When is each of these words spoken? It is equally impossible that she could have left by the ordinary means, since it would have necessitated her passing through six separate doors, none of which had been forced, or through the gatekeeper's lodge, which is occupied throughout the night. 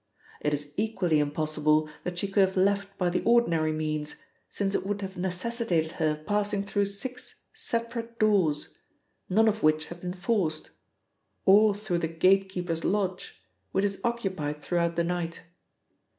It 0.39 0.51
is 0.51 0.73
equally 0.77 1.19
impossible 1.19 1.87
that 2.03 2.17
she 2.17 2.27
could 2.27 2.41
have 2.47 2.57
left 2.57 2.97
by 2.97 3.11
the 3.11 3.21
ordinary 3.23 3.71
means, 3.71 4.15
since 4.49 4.73
it 4.73 4.83
would 4.83 5.01
have 5.03 5.15
necessitated 5.15 5.91
her 5.91 6.15
passing 6.25 6.63
through 6.63 6.85
six 6.85 7.41
separate 7.53 8.17
doors, 8.17 8.73
none 9.29 9.47
of 9.47 9.61
which 9.61 9.89
had 9.89 10.01
been 10.01 10.15
forced, 10.15 10.71
or 11.45 11.75
through 11.75 11.99
the 11.99 12.07
gatekeeper's 12.07 12.83
lodge, 12.83 13.43
which 13.73 13.85
is 13.85 14.01
occupied 14.03 14.63
throughout 14.63 14.95
the 14.95 15.03
night. 15.03 15.41